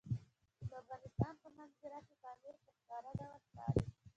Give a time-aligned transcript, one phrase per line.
[0.67, 3.83] د افغانستان په منظره کې پامیر په ښکاره ډول ښکاري.